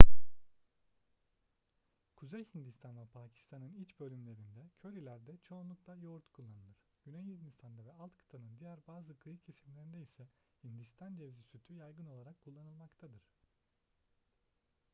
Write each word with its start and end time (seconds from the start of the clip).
kuzey 2.15 2.45
hindistan 2.53 2.97
ve 2.97 3.05
pakistan'ın 3.05 3.73
iç 3.75 3.99
bölümlerinde 3.99 4.69
körilerde 4.81 5.37
çoğunlukla 5.43 5.95
yoğurt 5.95 6.31
kullanılır 6.31 6.75
güney 7.05 7.25
hindistan'da 7.25 7.85
ve 7.85 7.91
alt 7.93 8.15
kıtanın 8.17 8.57
diğer 8.59 8.79
bazı 8.87 9.19
kıyı 9.19 9.37
kesimlerinde 9.39 9.99
ise 10.01 10.27
hindistan 10.63 11.15
cevizi 11.15 11.43
sütü 11.43 11.73
yaygın 11.73 12.05
olarak 12.05 12.41
kullanılmaktadır 12.43 13.21